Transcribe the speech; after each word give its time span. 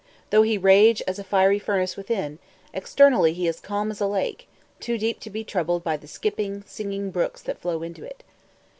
Though 0.31 0.41
he 0.41 0.57
rage 0.57 1.03
as 1.05 1.19
a 1.19 1.23
fiery 1.23 1.59
furnace 1.59 1.95
within, 1.95 2.39
externally 2.73 3.33
he 3.33 3.45
is 3.47 3.59
calm 3.59 3.91
as 3.91 4.01
a 4.01 4.07
lake, 4.07 4.47
too 4.79 4.97
deep 4.97 5.19
to 5.19 5.29
be 5.29 5.43
troubled 5.43 5.83
by 5.83 5.95
the 5.95 6.07
skipping, 6.07 6.63
singing 6.65 7.11
brooks 7.11 7.43
that 7.43 7.59
flow 7.59 7.83
into 7.83 8.03
it. 8.03 8.23